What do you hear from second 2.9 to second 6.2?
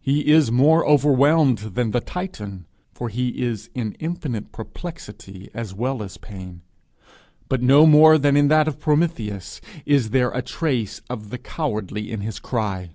for he is in infinite perplexity as well as